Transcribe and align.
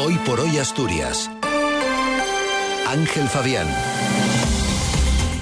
Hoy 0.00 0.14
por 0.24 0.38
hoy 0.38 0.56
Asturias. 0.58 1.28
Ángel 2.86 3.26
Fabián. 3.26 3.66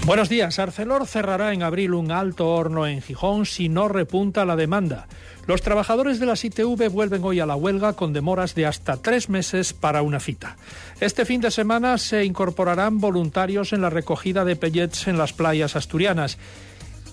Buenos 0.07 0.31
días. 0.31 0.59
Arcelor 0.59 1.07
cerrará 1.07 1.53
en 1.53 1.63
abril 1.63 1.93
un 1.93 2.11
alto 2.11 2.49
horno 2.49 2.87
en 2.87 3.03
Gijón 3.03 3.45
si 3.45 3.69
no 3.69 3.89
repunta 3.89 4.47
la 4.47 4.57
demanda. 4.57 5.09
Los 5.47 5.61
trabajadores 5.61 6.19
de 6.21 6.27
las 6.27 6.43
ITV 6.43 6.89
vuelven 6.89 7.23
hoy 7.23 7.41
a 7.41 7.45
la 7.47 7.55
huelga 7.55 7.93
con 7.93 8.15
demoras 8.15 8.55
de 8.55 8.65
hasta 8.65 8.97
tres 8.97 9.29
meses 9.29 9.75
para 9.75 10.01
una 10.01 10.21
cita. 10.21 10.57
Este 11.01 11.27
fin 11.27 11.43
de 11.43 11.51
semana 11.51 11.99
se 11.99 12.25
incorporarán 12.25 12.99
voluntarios 12.99 13.75
en 13.75 13.83
la 13.83 13.91
recogida 13.91 14.47
de 14.47 14.57
pellets 14.57 15.07
en 15.07 15.19
las 15.19 15.35
playas 15.35 15.77
asturianas. 15.77 16.39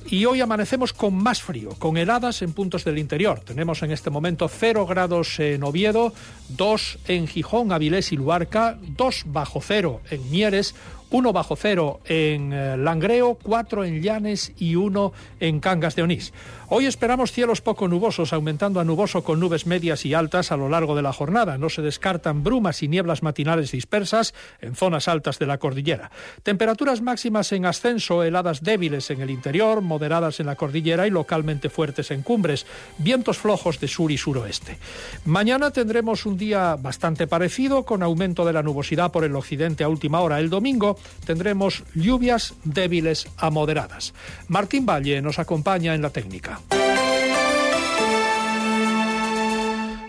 Y 0.09 0.25
hoy 0.25 0.41
amanecemos 0.41 0.93
con 0.93 1.15
más 1.15 1.41
frío, 1.41 1.69
con 1.79 1.97
heladas 1.97 2.41
en 2.41 2.53
puntos 2.53 2.83
del 2.83 2.97
interior. 2.97 3.39
Tenemos 3.39 3.81
en 3.83 3.91
este 3.91 4.09
momento 4.09 4.47
0 4.47 4.85
grados 4.85 5.39
en 5.39 5.63
Oviedo, 5.63 6.13
2 6.49 6.99
en 7.07 7.27
Gijón, 7.27 7.71
Avilés 7.71 8.11
y 8.11 8.17
Luarca, 8.17 8.77
2 8.81 9.23
bajo 9.27 9.61
cero 9.61 10.01
en 10.09 10.29
Mieres, 10.29 10.75
1 11.13 11.31
bajo 11.31 11.55
cero 11.55 11.99
en 12.05 12.51
eh, 12.51 12.75
Langreo, 12.75 13.37
4 13.43 13.85
en 13.85 14.01
Llanes 14.01 14.51
y 14.57 14.75
1 14.75 15.13
en 15.41 15.59
Cangas 15.59 15.95
de 15.95 16.01
Onís. 16.01 16.33
Hoy 16.69 16.87
esperamos 16.87 17.31
cielos 17.31 17.61
poco 17.61 17.87
nubosos, 17.87 18.33
aumentando 18.33 18.79
a 18.79 18.83
nuboso 18.83 19.23
con 19.23 19.39
nubes 19.39 19.67
medias 19.67 20.07
y 20.07 20.15
altas 20.15 20.51
a 20.51 20.57
lo 20.57 20.69
largo 20.69 20.95
de 20.95 21.03
la 21.03 21.13
jornada. 21.13 21.59
No 21.59 21.69
se 21.69 21.83
descartan 21.83 22.43
brumas 22.43 22.81
y 22.81 22.87
nieblas 22.87 23.21
matinales 23.21 23.71
dispersas 23.71 24.33
en 24.59 24.75
zonas 24.75 25.07
altas 25.07 25.37
de 25.37 25.45
la 25.45 25.59
cordillera. 25.59 26.09
Temperaturas 26.41 27.03
máximas 27.03 27.51
en 27.51 27.67
ascenso, 27.67 28.23
heladas 28.23 28.63
débiles 28.63 29.11
en 29.11 29.21
el 29.21 29.29
interior, 29.29 29.81
moderadas 29.81 30.39
en 30.39 30.47
la 30.47 30.55
cordillera 30.55 31.05
y 31.05 31.11
localmente 31.11 31.69
fuertes 31.69 32.09
en 32.09 32.23
cumbres. 32.23 32.65
Vientos 32.97 33.37
flojos 33.37 33.79
de 33.79 33.87
sur 33.87 34.11
y 34.11 34.17
suroeste. 34.17 34.79
Mañana 35.25 35.69
tendremos 35.69 36.25
un 36.25 36.39
día 36.39 36.75
bastante 36.75 37.27
parecido, 37.27 37.83
con 37.83 38.01
aumento 38.01 38.45
de 38.45 38.53
la 38.53 38.63
nubosidad 38.63 39.11
por 39.11 39.25
el 39.25 39.35
occidente 39.35 39.83
a 39.83 39.89
última 39.89 40.21
hora. 40.21 40.39
El 40.39 40.49
domingo 40.49 40.97
tendremos 41.25 41.83
lluvias 41.95 42.53
débiles 42.63 43.27
a 43.37 43.49
moderadas. 43.49 44.13
Martín 44.47 44.85
Valle 44.85 45.21
nos 45.21 45.39
acompaña 45.39 45.95
en 45.95 46.01
la 46.01 46.09
técnica. 46.09 46.59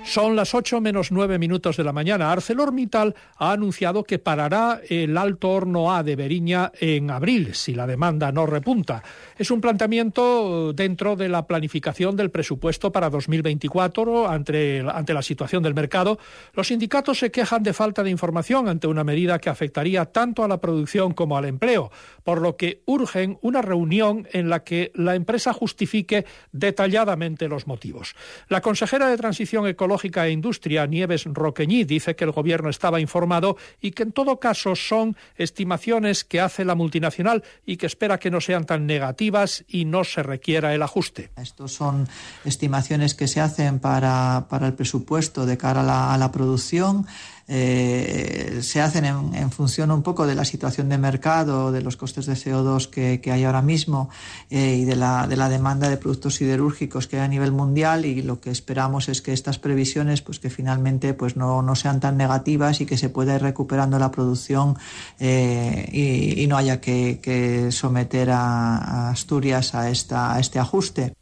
Son 0.05 0.36
las 0.36 0.55
8 0.55 0.83
menos 0.83 1.10
9 1.10 1.38
minutos 1.38 1.78
de 1.78 1.83
la 1.83 1.92
mañana. 1.92 2.30
ArcelorMittal 2.30 3.14
ha 3.38 3.52
anunciado 3.52 4.05
que 4.05 4.19
parará 4.19 4.83
el 4.86 5.16
alto 5.16 5.48
horno 5.48 5.94
A 5.94 6.02
de 6.02 6.14
Beriña 6.14 6.70
en 6.78 7.11
abril 7.11 7.55
si 7.55 7.74
la 7.74 7.86
demanda 7.86 8.30
no 8.30 8.44
repunta. 8.44 9.02
Es 9.38 9.50
un 9.50 9.62
planteamiento 9.62 10.74
dentro 10.74 11.16
de 11.16 11.30
la 11.30 11.46
planificación 11.46 12.16
del 12.16 12.30
presupuesto 12.30 12.92
para 12.92 13.08
2024 13.08 14.28
ante, 14.28 14.84
ante 14.92 15.14
la 15.14 15.22
situación 15.22 15.62
del 15.62 15.74
mercado. 15.74 16.18
Los 16.52 16.68
sindicatos 16.68 17.18
se 17.18 17.30
quejan 17.30 17.62
de 17.62 17.72
falta 17.72 18.02
de 18.02 18.11
información 18.11 18.68
ante 18.68 18.86
una 18.86 19.05
medida 19.05 19.39
que 19.39 19.48
afectaría 19.48 20.05
tanto 20.05 20.44
a 20.44 20.48
la 20.48 20.61
producción 20.61 21.14
como 21.14 21.39
al 21.39 21.46
empleo, 21.46 21.91
por 22.24 22.42
lo 22.42 22.56
que 22.58 22.83
urgen 22.84 23.39
una 23.41 23.62
reunión 23.62 24.28
en 24.33 24.50
la 24.50 24.64
que 24.64 24.92
la 24.94 25.14
empresa 25.14 25.55
justifique 25.55 26.27
detalladamente 26.52 27.48
los 27.48 27.66
motivos. 27.66 28.14
La 28.48 28.61
consejera 28.61 29.08
de 29.08 29.16
Transición 29.16 29.66
Ecológica 29.66 29.93
e 30.02 30.30
Industria, 30.30 30.86
Nieves 30.86 31.24
Roqueñí, 31.24 31.84
dice 31.84 32.16
que 32.16 32.24
el 32.24 32.32
gobierno 32.32 32.68
estaba 32.68 33.00
informado 33.00 33.56
y 33.80 33.92
que 33.92 34.04
en 34.04 34.12
todo 34.12 34.40
caso 34.40 34.74
son 34.76 35.16
estimaciones 35.36 36.24
que 36.24 36.40
hace 36.40 36.64
la 36.64 36.74
multinacional 36.74 37.42
y 37.66 37.76
que 37.76 37.86
espera 37.86 38.18
que 38.18 38.30
no 38.30 38.40
sean 38.40 38.64
tan 38.64 38.86
negativas 38.86 39.64
y 39.68 39.84
no 39.84 40.04
se 40.04 40.22
requiera 40.22 40.74
el 40.74 40.82
ajuste. 40.82 41.30
Estos 41.36 41.72
son 41.72 42.08
estimaciones 42.44 43.14
que 43.14 43.28
se 43.28 43.40
hacen 43.40 43.78
para, 43.78 44.46
para 44.48 44.66
el 44.66 44.74
presupuesto 44.74 45.46
de 45.46 45.56
cara 45.56 45.80
a 45.80 45.84
la, 45.84 46.14
a 46.14 46.18
la 46.18 46.32
producción 46.32 47.06
eh, 47.46 48.60
se 48.62 48.80
hacen 48.80 49.04
en, 49.04 49.50
función 49.50 49.90
un 49.90 50.02
poco 50.02 50.26
de 50.26 50.34
la 50.34 50.44
situación 50.44 50.88
de 50.88 50.98
mercado, 50.98 51.72
de 51.72 51.82
los 51.82 51.96
costes 51.96 52.26
de 52.26 52.34
CO2 52.34 52.88
que, 52.88 53.20
hay 53.30 53.44
ahora 53.44 53.62
mismo 53.62 54.08
eh, 54.50 54.78
y 54.80 54.84
de 54.84 54.96
la, 54.96 55.27
de 55.27 55.36
la 55.36 55.48
demanda 55.48 55.88
de 55.88 55.96
productos 55.96 56.36
siderúrgicos 56.36 57.06
que 57.06 57.16
hay 57.16 57.24
a 57.24 57.28
nivel 57.28 57.52
mundial 57.52 58.06
y 58.06 58.22
lo 58.22 58.40
que 58.40 58.50
esperamos 58.50 59.08
es 59.08 59.20
que 59.20 59.33
estas 59.33 59.58
previsiones 59.58 60.22
pues 60.22 60.38
que 60.38 60.50
finalmente 60.50 61.12
pues 61.14 61.36
no, 61.36 61.62
no 61.62 61.74
sean 61.74 62.00
tan 62.00 62.16
negativas 62.16 62.80
y 62.80 62.86
que 62.86 62.96
se 62.96 63.10
pueda 63.10 63.34
ir 63.34 63.42
recuperando 63.42 63.98
la 63.98 64.10
producción 64.10 64.77
eh, 65.20 65.88
y, 65.92 66.46
no 66.46 66.56
haya 66.56 66.80
que, 66.80 67.68
someter 67.70 68.30
a, 68.30 69.10
Asturias 69.10 69.74
a, 69.74 69.90
esta, 69.90 70.34
a 70.34 70.40
este 70.40 70.58
ajuste. 70.58 71.14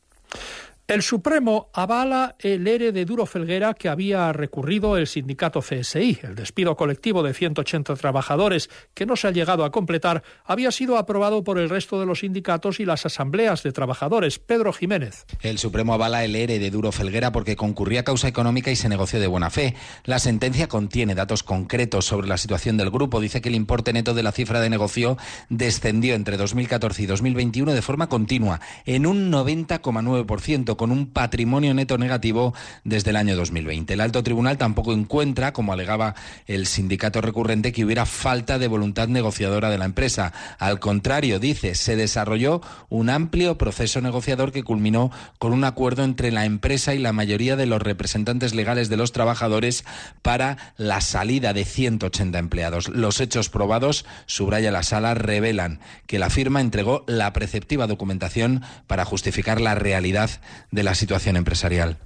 El 0.93 1.01
Supremo 1.01 1.71
avala 1.73 2.37
el 2.39 2.69
ERE 2.69 2.93
de 2.93 3.07
Duro 3.07 3.25
Felguera 3.25 3.73
que 3.73 3.89
había 3.89 4.31
recurrido 4.35 4.99
el 4.99 5.07
sindicato 5.07 5.63
CSI. 5.63 6.19
El 6.23 6.35
despido 6.35 6.77
colectivo 6.77 7.23
de 7.23 7.33
180 7.33 7.97
trabajadores 7.97 8.69
que 8.93 9.07
no 9.07 9.17
se 9.17 9.27
ha 9.27 9.31
llegado 9.31 9.65
a 9.65 9.73
completar 9.73 10.23
había 10.45 10.71
sido 10.71 10.99
aprobado 10.99 11.45
por 11.45 11.59
el 11.59 11.71
resto 11.71 11.99
de 11.99 12.05
los 12.05 12.19
sindicatos 12.19 12.79
y 12.79 12.85
las 12.85 13.07
asambleas 13.07 13.63
de 13.63 13.73
trabajadores. 13.73 14.39
Pedro 14.39 14.71
Jiménez. 14.75 15.25
El 15.41 15.57
Supremo 15.57 15.95
avala 15.95 16.27
el 16.27 16.37
ERE 16.37 16.59
de 16.59 16.71
Duro 16.71 16.93
Felguera 16.93 17.33
porque 17.33 17.57
concurría 17.57 18.05
causa 18.05 18.29
económica 18.29 18.71
y 18.71 18.77
se 18.77 18.91
negoció 18.91 19.19
de 19.19 19.29
buena 19.29 19.49
fe. 19.49 19.75
La 20.05 20.19
sentencia 20.19 20.69
contiene 20.69 21.15
datos 21.15 21.43
concretos 21.43 22.05
sobre 22.05 22.29
la 22.29 22.37
situación 22.37 22.77
del 22.77 22.91
grupo. 22.91 23.19
Dice 23.19 23.41
que 23.41 23.49
el 23.49 23.55
importe 23.55 23.95
neto 23.95 24.13
de 24.13 24.25
la 24.25 24.33
cifra 24.33 24.61
de 24.61 24.69
negocio 24.69 25.17
descendió 25.49 26.15
entre 26.15 26.37
2014 26.37 27.03
y 27.03 27.07
2021 27.07 27.73
de 27.73 27.81
forma 27.81 28.11
continua 28.11 28.61
en 28.85 29.07
un 29.07 29.33
90,9% 29.33 30.82
con 30.83 30.91
un 30.91 31.07
patrimonio 31.07 31.73
neto 31.75 31.97
negativo 31.97 32.55
desde 32.83 33.11
el 33.11 33.17
año 33.17 33.37
2020. 33.37 33.95
El 33.95 34.01
alto 34.01 34.25
tribunal 34.25 34.59
tampoco 34.59 34.93
encuentra, 34.93 35.53
como 35.53 35.73
alegaba 35.73 36.17
el 36.49 36.67
sindicato 36.67 37.21
recurrente, 37.21 37.71
que 37.71 37.85
hubiera 37.85 38.05
falta 38.05 38.59
de 38.59 38.67
voluntad 38.67 39.07
negociadora 39.07 39.71
de 39.71 39.79
la 39.79 39.85
empresa. 39.85 40.33
Al 40.59 40.81
contrario, 40.81 41.39
dice, 41.39 41.77
se 41.77 41.95
desarrolló 41.95 42.63
un 42.89 43.11
amplio 43.11 43.59
proceso 43.59 44.01
negociador 44.01 44.51
que 44.51 44.65
culminó 44.65 45.13
con 45.39 45.53
un 45.53 45.63
acuerdo 45.63 46.03
entre 46.03 46.33
la 46.33 46.47
empresa 46.47 46.95
y 46.95 46.99
la 46.99 47.13
mayoría 47.13 47.55
de 47.55 47.67
los 47.67 47.81
representantes 47.81 48.53
legales 48.53 48.89
de 48.89 48.97
los 48.97 49.13
trabajadores 49.13 49.85
para 50.21 50.75
la 50.77 51.01
salida 51.01 51.53
de 51.53 51.65
180 51.65 52.41
empleados. 52.41 52.89
Los 52.89 53.21
hechos 53.21 53.51
probados, 53.51 54.05
subraya 54.27 54.73
la 54.73 54.83
sala, 54.83 55.15
revelan 55.15 55.79
que 56.09 56.19
la 56.19 56.29
firma 56.29 56.61
entregó 56.61 57.05
la 57.07 57.33
preceptiva 57.33 57.87
documentación 57.87 58.65
para 58.89 59.05
justificar 59.05 59.61
la 59.61 59.77
realidad 59.77 60.31
de 60.73 60.83
la 60.83 60.97
situación 60.97 61.37
empresarial. 61.37 61.99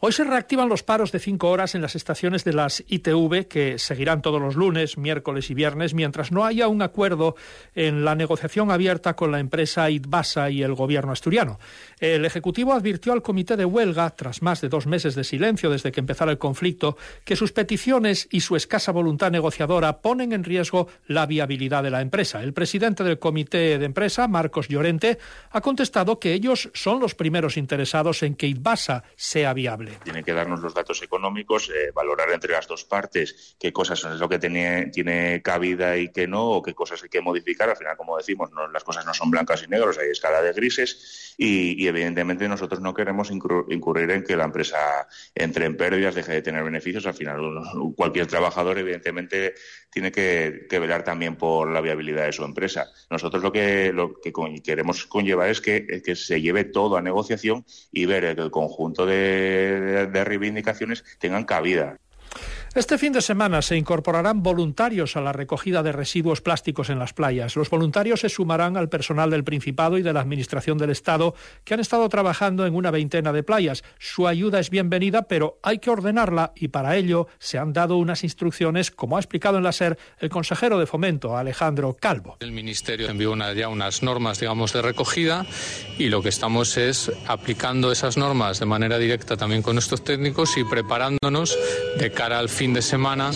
Hoy 0.00 0.12
se 0.12 0.22
reactivan 0.22 0.68
los 0.68 0.84
paros 0.84 1.10
de 1.10 1.18
cinco 1.18 1.50
horas 1.50 1.74
en 1.74 1.82
las 1.82 1.96
estaciones 1.96 2.44
de 2.44 2.52
las 2.52 2.84
ITV, 2.86 3.48
que 3.48 3.80
seguirán 3.80 4.22
todos 4.22 4.40
los 4.40 4.54
lunes, 4.54 4.96
miércoles 4.96 5.50
y 5.50 5.54
viernes, 5.54 5.92
mientras 5.92 6.30
no 6.30 6.44
haya 6.44 6.68
un 6.68 6.82
acuerdo 6.82 7.34
en 7.74 8.04
la 8.04 8.14
negociación 8.14 8.70
abierta 8.70 9.16
con 9.16 9.32
la 9.32 9.40
empresa 9.40 9.90
ITBASA 9.90 10.50
y 10.50 10.62
el 10.62 10.74
gobierno 10.74 11.10
asturiano. 11.10 11.58
El 11.98 12.24
Ejecutivo 12.24 12.74
advirtió 12.74 13.12
al 13.12 13.22
comité 13.22 13.56
de 13.56 13.64
huelga, 13.64 14.10
tras 14.10 14.40
más 14.40 14.60
de 14.60 14.68
dos 14.68 14.86
meses 14.86 15.16
de 15.16 15.24
silencio 15.24 15.68
desde 15.68 15.90
que 15.90 15.98
empezara 15.98 16.30
el 16.30 16.38
conflicto, 16.38 16.96
que 17.24 17.34
sus 17.34 17.50
peticiones 17.50 18.28
y 18.30 18.38
su 18.38 18.54
escasa 18.54 18.92
voluntad 18.92 19.32
negociadora 19.32 20.00
ponen 20.00 20.32
en 20.32 20.44
riesgo 20.44 20.86
la 21.08 21.26
viabilidad 21.26 21.82
de 21.82 21.90
la 21.90 22.02
empresa. 22.02 22.40
El 22.40 22.52
presidente 22.52 23.02
del 23.02 23.18
comité 23.18 23.80
de 23.80 23.86
empresa, 23.86 24.28
Marcos 24.28 24.68
Llorente, 24.68 25.18
ha 25.50 25.60
contestado 25.60 26.20
que 26.20 26.34
ellos 26.34 26.70
son 26.72 27.00
los 27.00 27.16
primeros 27.16 27.56
interesados 27.56 28.22
en 28.22 28.36
que 28.36 28.46
ITBASA 28.46 29.02
sea 29.16 29.52
viable. 29.54 29.87
Tiene 30.02 30.22
que 30.22 30.32
darnos 30.32 30.60
los 30.60 30.74
datos 30.74 31.02
económicos, 31.02 31.70
eh, 31.70 31.90
valorar 31.94 32.30
entre 32.30 32.52
las 32.52 32.66
dos 32.66 32.84
partes 32.84 33.56
qué 33.58 33.72
cosas 33.72 34.04
es 34.04 34.20
lo 34.20 34.28
que 34.28 34.38
tiene, 34.38 34.86
tiene 34.86 35.42
cabida 35.42 35.96
y 35.96 36.10
qué 36.10 36.26
no, 36.26 36.44
o 36.50 36.62
qué 36.62 36.74
cosas 36.74 37.02
hay 37.02 37.08
que 37.08 37.20
modificar. 37.20 37.68
Al 37.70 37.76
final, 37.76 37.96
como 37.96 38.16
decimos, 38.16 38.50
no, 38.52 38.68
las 38.68 38.84
cosas 38.84 39.06
no 39.06 39.14
son 39.14 39.30
blancas 39.30 39.62
y 39.62 39.68
negros, 39.68 39.98
hay 39.98 40.10
escala 40.10 40.42
de 40.42 40.52
grises 40.52 41.34
y, 41.36 41.86
evidentemente 41.86 42.48
nosotros 42.48 42.80
no 42.80 42.94
queremos 42.94 43.30
incurrir 43.30 44.10
en 44.10 44.24
que 44.24 44.36
la 44.36 44.44
empresa 44.44 45.06
entre 45.34 45.66
en 45.66 45.76
pérdidas, 45.76 46.14
deje 46.14 46.32
de 46.32 46.42
tener 46.42 46.64
beneficios. 46.64 47.06
Al 47.06 47.14
final, 47.14 47.40
cualquier 47.96 48.26
trabajador, 48.26 48.78
evidentemente, 48.78 49.54
tiene 49.90 50.12
que, 50.12 50.66
velar 50.70 51.02
también 51.02 51.36
por 51.36 51.70
la 51.70 51.80
viabilidad 51.80 52.26
de 52.26 52.32
su 52.32 52.44
empresa. 52.44 52.86
Nosotros 53.10 53.42
lo 53.42 53.52
que, 53.52 53.92
lo 53.92 54.20
que 54.20 54.32
queremos 54.64 55.06
conllevar 55.06 55.48
es 55.48 55.60
que 55.60 56.16
se 56.16 56.40
lleve 56.40 56.64
todo 56.64 56.96
a 56.96 57.02
negociación 57.02 57.64
y 57.92 58.06
ver 58.06 58.24
el 58.24 58.50
conjunto 58.50 59.06
de 59.06 59.77
de, 59.80 60.24
reivindicaciones 60.24 61.04
tengan 61.18 61.44
cabida. 61.44 61.98
Este 62.78 62.96
fin 62.96 63.12
de 63.12 63.22
semana 63.22 63.60
se 63.60 63.76
incorporarán 63.76 64.40
voluntarios 64.40 65.16
a 65.16 65.20
la 65.20 65.32
recogida 65.32 65.82
de 65.82 65.90
residuos 65.90 66.40
plásticos 66.40 66.90
en 66.90 67.00
las 67.00 67.12
playas. 67.12 67.56
Los 67.56 67.70
voluntarios 67.70 68.20
se 68.20 68.28
sumarán 68.28 68.76
al 68.76 68.88
personal 68.88 69.30
del 69.30 69.42
Principado 69.42 69.98
y 69.98 70.02
de 70.02 70.12
la 70.12 70.20
Administración 70.20 70.78
del 70.78 70.90
Estado 70.90 71.34
que 71.64 71.74
han 71.74 71.80
estado 71.80 72.08
trabajando 72.08 72.66
en 72.66 72.76
una 72.76 72.92
veintena 72.92 73.32
de 73.32 73.42
playas. 73.42 73.82
Su 73.98 74.28
ayuda 74.28 74.60
es 74.60 74.70
bienvenida, 74.70 75.22
pero 75.22 75.58
hay 75.64 75.80
que 75.80 75.90
ordenarla 75.90 76.52
y 76.54 76.68
para 76.68 76.94
ello 76.94 77.26
se 77.40 77.58
han 77.58 77.72
dado 77.72 77.96
unas 77.96 78.22
instrucciones, 78.22 78.92
como 78.92 79.16
ha 79.16 79.20
explicado 79.20 79.58
en 79.58 79.64
la 79.64 79.72
SER 79.72 79.98
el 80.20 80.28
consejero 80.28 80.78
de 80.78 80.86
Fomento, 80.86 81.36
Alejandro 81.36 81.96
Calvo. 81.98 82.36
El 82.38 82.52
Ministerio 82.52 83.10
envió 83.10 83.34
ya 83.54 83.68
unas 83.70 84.04
normas, 84.04 84.38
digamos, 84.38 84.72
de 84.72 84.82
recogida 84.82 85.44
y 85.98 86.10
lo 86.10 86.22
que 86.22 86.28
estamos 86.28 86.76
es 86.76 87.10
aplicando 87.26 87.90
esas 87.90 88.16
normas 88.16 88.60
de 88.60 88.66
manera 88.66 88.98
directa 88.98 89.36
también 89.36 89.62
con 89.62 89.74
nuestros 89.74 90.04
técnicos 90.04 90.56
y 90.56 90.62
preparándonos 90.62 91.58
de 91.98 92.12
cara 92.12 92.38
al 92.38 92.48
fin 92.48 92.67
fin 92.68 92.74
de 92.74 92.82
semana 92.82 93.30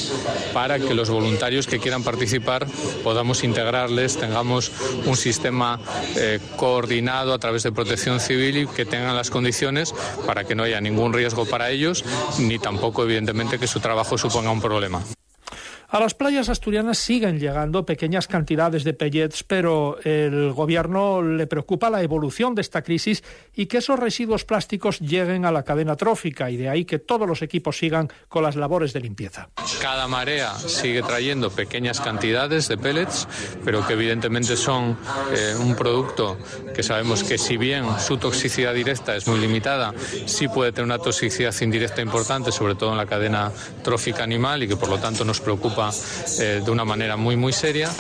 para 0.53 0.79
que 0.79 0.93
los 0.93 1.09
voluntarios 1.09 1.67
que 1.67 1.79
quieran 1.79 2.03
participar 2.03 2.67
podamos 3.03 3.45
integrarles, 3.45 4.19
tengamos 4.19 4.71
un 5.07 5.17
sistema 5.17 5.81
eh, 6.17 6.39
coordinado 6.57 7.33
a 7.33 7.39
través 7.39 7.63
de 7.63 7.73
protección 7.73 8.21
civil 8.21 8.59
y 8.59 8.67
que 8.67 8.85
tengan 8.85 9.17
las 9.17 9.31
condiciones 9.31 9.95
para 10.27 10.45
que 10.45 10.55
no 10.55 10.65
haya 10.65 10.83
ningún 10.83 11.15
riesgo 11.15 11.47
para 11.47 11.71
ellos 11.71 12.05
ni 12.41 12.59
tampoco 12.59 13.05
evidentemente 13.05 13.59
que 13.59 13.67
su 13.67 13.81
trabajo 13.81 14.19
suponga 14.19 14.51
un 14.51 14.61
problema. 14.61 15.03
A 15.93 16.01
las 16.01 16.15
playas 16.15 16.49
asturianas 16.49 16.97
siguen 16.97 17.39
llegando 17.39 17.85
pequeñas 17.85 18.27
cantidades 18.27 18.83
de 18.83 18.95
pellets, 18.95 19.43
pero 19.43 19.99
el 20.05 20.51
gobierno 20.55 21.21
le 21.21 21.47
preocupa 21.47 21.91
la 21.91 22.01
evolución 22.01 22.55
de 22.55 22.63
esta 22.63 22.81
crisis 22.81 23.23
y 23.55 23.67
que 23.67 23.77
esos 23.77 23.99
residuos 23.99 24.47
plásticos 24.47 25.01
lleguen 25.01 25.45
a 25.45 25.53
la 25.53 25.65
cadena 25.65 25.95
trófica 25.95 26.51
y 26.51 26.57
de 26.57 26.71
ahí 26.71 26.87
que 26.87 26.99
todos 26.99 27.29
los 27.29 27.43
equipos 27.43 27.77
sigan 27.77 28.09
con 28.31 28.43
las 28.43 28.57
labores 28.57 28.95
de 28.95 29.01
limpieza. 29.01 29.51
Cada 29.83 30.09
marea 30.09 30.55
sigue 30.55 31.03
trayendo 31.03 31.51
pequeñas 31.51 32.01
cantidades 32.01 32.69
de 32.69 32.79
pellets, 32.79 33.29
pero 33.63 33.87
que 33.87 33.93
evidentemente 33.93 34.57
son 34.57 34.97
eh, 35.37 35.55
un 35.61 35.77
producto 35.77 36.39
que 36.75 36.83
sabemos 36.83 37.23
que 37.23 37.37
si 37.37 37.59
bien 37.59 37.85
su 37.99 38.17
toxicidad 38.17 38.73
directa 38.73 39.15
es 39.15 39.29
muy 39.29 39.39
limitada, 39.39 39.93
sí 40.25 40.49
puede 40.49 40.73
tener 40.73 40.87
una 40.87 40.99
toxicidad 40.99 41.55
indirecta 41.61 42.01
importante, 42.01 42.51
sobre 42.51 42.77
todo 42.77 42.93
en 42.93 42.97
la 42.97 43.05
cadena 43.05 43.53
trófica 43.85 44.25
animal 44.25 44.63
y 44.63 44.69
que 44.69 44.77
por 44.77 44.89
lo 44.89 44.99
tanto 44.99 45.23
nos 45.23 45.39
preocupa 45.39 45.82
eh, 46.39 46.63
de 46.65 46.71
una 46.71 46.85
manera 46.85 47.17
muy, 47.17 47.37
muy 47.37 47.53
seria. 47.53 47.91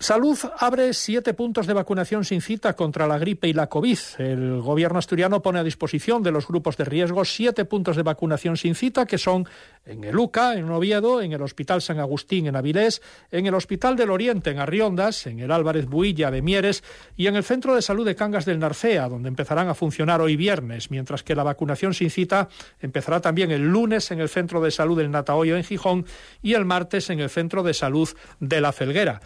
Salud 0.00 0.38
abre 0.58 0.94
siete 0.94 1.34
puntos 1.34 1.66
de 1.66 1.72
vacunación 1.72 2.24
sin 2.24 2.40
cita 2.40 2.76
contra 2.76 3.08
la 3.08 3.18
gripe 3.18 3.48
y 3.48 3.52
la 3.52 3.66
COVID. 3.66 3.98
El 4.18 4.60
gobierno 4.60 5.00
asturiano 5.00 5.42
pone 5.42 5.58
a 5.58 5.64
disposición 5.64 6.22
de 6.22 6.30
los 6.30 6.46
grupos 6.46 6.76
de 6.76 6.84
riesgo 6.84 7.24
siete 7.24 7.64
puntos 7.64 7.96
de 7.96 8.04
vacunación 8.04 8.56
sin 8.56 8.76
cita, 8.76 9.06
que 9.06 9.18
son 9.18 9.48
en 9.84 10.04
el 10.04 10.16
UCA, 10.16 10.54
en 10.54 10.70
Oviedo, 10.70 11.20
en 11.20 11.32
el 11.32 11.42
Hospital 11.42 11.82
San 11.82 11.98
Agustín, 11.98 12.46
en 12.46 12.54
Avilés, 12.54 13.02
en 13.32 13.46
el 13.46 13.54
Hospital 13.54 13.96
del 13.96 14.10
Oriente, 14.10 14.50
en 14.50 14.60
Arriondas, 14.60 15.26
en 15.26 15.40
el 15.40 15.50
Álvarez 15.50 15.86
Builla 15.86 16.30
de 16.30 16.42
Mieres 16.42 16.84
y 17.16 17.26
en 17.26 17.34
el 17.34 17.42
Centro 17.42 17.74
de 17.74 17.82
Salud 17.82 18.06
de 18.06 18.14
Cangas 18.14 18.44
del 18.44 18.60
Narcea, 18.60 19.08
donde 19.08 19.28
empezarán 19.28 19.68
a 19.68 19.74
funcionar 19.74 20.20
hoy 20.20 20.36
viernes, 20.36 20.92
mientras 20.92 21.24
que 21.24 21.34
la 21.34 21.42
vacunación 21.42 21.92
sin 21.92 22.10
cita 22.10 22.48
empezará 22.78 23.20
también 23.20 23.50
el 23.50 23.66
lunes 23.66 24.12
en 24.12 24.20
el 24.20 24.28
Centro 24.28 24.60
de 24.60 24.70
Salud 24.70 24.96
del 24.96 25.10
Natahoyo 25.10 25.56
en 25.56 25.64
Gijón 25.64 26.06
y 26.40 26.54
el 26.54 26.64
martes 26.64 27.10
en 27.10 27.18
el 27.18 27.30
Centro 27.30 27.64
de 27.64 27.74
Salud 27.74 28.08
de 28.38 28.60
La 28.60 28.70
Felguera. 28.70 29.20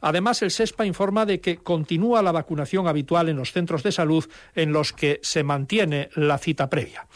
Además, 0.00 0.42
el 0.42 0.50
SESPA 0.50 0.86
informa 0.86 1.26
de 1.26 1.40
que 1.40 1.58
continúa 1.58 2.22
la 2.22 2.32
vacunación 2.32 2.88
habitual 2.88 3.28
en 3.28 3.36
los 3.36 3.52
centros 3.52 3.82
de 3.82 3.92
salud 3.92 4.24
en 4.54 4.72
los 4.72 4.92
que 4.92 5.20
se 5.22 5.42
mantiene 5.42 6.10
la 6.14 6.38
cita 6.38 6.68
previa. 6.68 7.06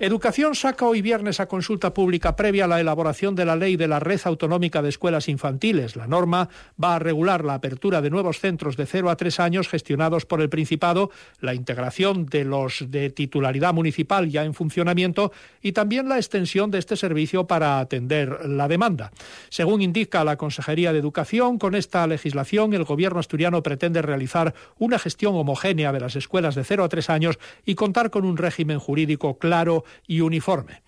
Educación 0.00 0.54
saca 0.54 0.86
hoy 0.86 1.02
viernes 1.02 1.40
a 1.40 1.46
consulta 1.46 1.94
pública 1.94 2.34
previa 2.34 2.66
la 2.66 2.80
elaboración 2.80 3.34
de 3.34 3.44
la 3.44 3.56
ley 3.56 3.76
de 3.76 3.88
la 3.88 4.00
Red 4.00 4.20
Autonómica 4.24 4.82
de 4.82 4.88
Escuelas 4.88 5.28
Infantiles. 5.28 5.96
La 5.96 6.06
norma 6.06 6.48
va 6.82 6.96
a 6.96 6.98
regular 6.98 7.44
la 7.44 7.54
apertura 7.54 8.00
de 8.00 8.10
nuevos 8.10 8.40
centros 8.40 8.76
de 8.76 8.86
0 8.86 9.10
a 9.10 9.16
3 9.16 9.40
años 9.40 9.68
gestionados 9.68 10.26
por 10.26 10.40
el 10.40 10.48
Principado, 10.48 11.10
la 11.40 11.54
integración 11.54 12.26
de 12.26 12.44
los 12.44 12.90
de 12.90 13.10
titularidad 13.10 13.72
municipal 13.72 14.28
ya 14.28 14.44
en 14.44 14.54
funcionamiento 14.54 15.32
y 15.60 15.72
también 15.72 16.08
la 16.08 16.16
extensión 16.16 16.70
de 16.70 16.78
este 16.78 16.96
servicio 16.96 17.46
para 17.46 17.78
atender 17.78 18.46
la 18.46 18.68
demanda. 18.68 19.12
Según 19.48 19.82
indica 19.82 20.24
la 20.24 20.36
Consejería 20.36 20.92
de 20.92 20.98
Educación, 20.98 21.58
con 21.58 21.74
esta 21.74 22.06
legislación, 22.12 22.72
el 22.74 22.84
Gobierno 22.84 23.20
asturiano 23.20 23.62
pretende 23.62 24.02
realizar 24.02 24.54
una 24.78 24.98
gestión 24.98 25.34
homogénea 25.34 25.92
de 25.92 26.00
las 26.00 26.16
escuelas 26.16 26.54
de 26.54 26.64
0 26.64 26.84
a 26.84 26.88
3 26.88 27.10
años 27.10 27.38
y 27.64 27.74
contar 27.74 28.10
con 28.10 28.24
un 28.24 28.36
régimen 28.36 28.78
jurídico 28.78 29.38
claro 29.38 29.84
y 30.06 30.20
uniforme. 30.20 30.82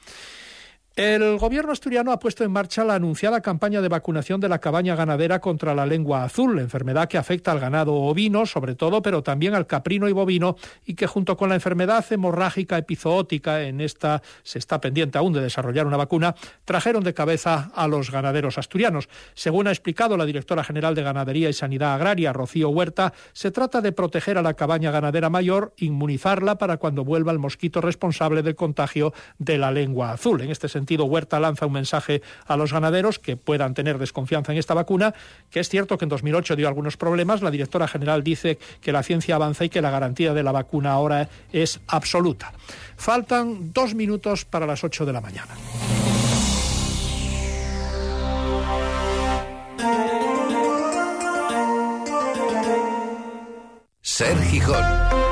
El 0.96 1.38
gobierno 1.38 1.72
asturiano 1.72 2.12
ha 2.12 2.20
puesto 2.20 2.44
en 2.44 2.52
marcha 2.52 2.84
la 2.84 2.94
anunciada 2.94 3.40
campaña 3.40 3.80
de 3.80 3.88
vacunación 3.88 4.40
de 4.40 4.48
la 4.48 4.60
cabaña 4.60 4.94
ganadera 4.94 5.40
contra 5.40 5.74
la 5.74 5.86
lengua 5.86 6.22
azul, 6.22 6.56
enfermedad 6.60 7.08
que 7.08 7.18
afecta 7.18 7.50
al 7.50 7.58
ganado 7.58 7.94
ovino, 7.94 8.46
sobre 8.46 8.76
todo, 8.76 9.02
pero 9.02 9.20
también 9.24 9.56
al 9.56 9.66
caprino 9.66 10.08
y 10.08 10.12
bovino, 10.12 10.54
y 10.84 10.94
que 10.94 11.08
junto 11.08 11.36
con 11.36 11.48
la 11.48 11.56
enfermedad 11.56 12.04
hemorrágica 12.12 12.78
epizootica, 12.78 13.62
en 13.62 13.80
esta 13.80 14.22
se 14.44 14.60
está 14.60 14.80
pendiente 14.80 15.18
aún 15.18 15.32
de 15.32 15.40
desarrollar 15.40 15.84
una 15.84 15.96
vacuna, 15.96 16.36
trajeron 16.64 17.02
de 17.02 17.12
cabeza 17.12 17.72
a 17.74 17.88
los 17.88 18.12
ganaderos 18.12 18.56
asturianos. 18.56 19.08
Según 19.34 19.66
ha 19.66 19.72
explicado 19.72 20.16
la 20.16 20.26
directora 20.26 20.62
general 20.62 20.94
de 20.94 21.02
Ganadería 21.02 21.48
y 21.48 21.54
Sanidad 21.54 21.94
Agraria, 21.94 22.32
Rocío 22.32 22.68
Huerta, 22.68 23.12
se 23.32 23.50
trata 23.50 23.80
de 23.80 23.90
proteger 23.90 24.38
a 24.38 24.42
la 24.42 24.54
cabaña 24.54 24.92
ganadera 24.92 25.28
mayor, 25.28 25.74
inmunizarla 25.76 26.56
para 26.56 26.76
cuando 26.76 27.02
vuelva 27.02 27.32
el 27.32 27.40
mosquito 27.40 27.80
responsable 27.80 28.44
del 28.44 28.54
contagio 28.54 29.12
de 29.38 29.58
la 29.58 29.72
lengua 29.72 30.12
azul. 30.12 30.40
En 30.40 30.52
este 30.52 30.68
sentido, 30.68 30.83
Huerta 31.04 31.40
lanza 31.40 31.66
un 31.66 31.72
mensaje 31.72 32.22
a 32.46 32.56
los 32.56 32.72
ganaderos 32.72 33.18
que 33.18 33.36
puedan 33.36 33.74
tener 33.74 33.98
desconfianza 33.98 34.52
en 34.52 34.58
esta 34.58 34.74
vacuna, 34.74 35.14
que 35.50 35.60
es 35.60 35.68
cierto 35.68 35.98
que 35.98 36.04
en 36.04 36.08
2008 36.08 36.56
dio 36.56 36.68
algunos 36.68 36.96
problemas. 36.96 37.42
La 37.42 37.50
directora 37.50 37.88
general 37.88 38.22
dice 38.22 38.58
que 38.80 38.92
la 38.92 39.02
ciencia 39.02 39.34
avanza 39.36 39.64
y 39.64 39.68
que 39.68 39.82
la 39.82 39.90
garantía 39.90 40.34
de 40.34 40.42
la 40.42 40.52
vacuna 40.52 40.92
ahora 40.92 41.28
es 41.52 41.80
absoluta. 41.88 42.52
Faltan 42.96 43.72
dos 43.72 43.94
minutos 43.94 44.44
para 44.44 44.66
las 44.66 44.84
ocho 44.84 45.04
de 45.04 45.12
la 45.12 45.20
mañana. 45.20 45.54
Ser. 54.00 55.23